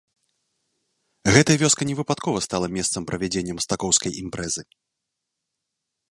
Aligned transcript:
Гэтая 1.33 1.57
вёска 1.63 1.83
невыпадкова 1.89 2.39
стала 2.47 2.67
месцам 2.77 3.01
правядзення 3.11 3.53
мастакоўскай 3.59 4.11
імпрэзы. 4.23 4.63